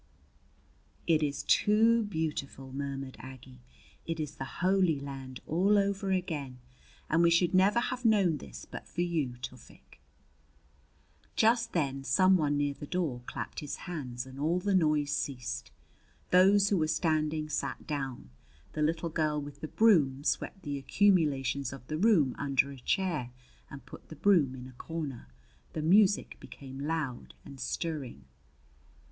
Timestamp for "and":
7.07-7.21, 14.25-14.39, 23.69-23.85, 27.45-27.59